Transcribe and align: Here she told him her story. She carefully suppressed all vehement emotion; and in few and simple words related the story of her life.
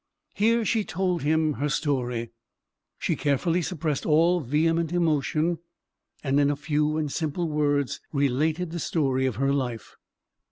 Here 0.33 0.65
she 0.65 0.83
told 0.83 1.21
him 1.21 1.53
her 1.61 1.69
story. 1.69 2.31
She 2.97 3.15
carefully 3.15 3.61
suppressed 3.61 4.03
all 4.03 4.39
vehement 4.41 4.91
emotion; 4.91 5.59
and 6.23 6.39
in 6.39 6.55
few 6.55 6.97
and 6.97 7.11
simple 7.11 7.47
words 7.47 8.01
related 8.11 8.71
the 8.71 8.79
story 8.79 9.27
of 9.27 9.35
her 9.35 9.53
life. 9.53 9.97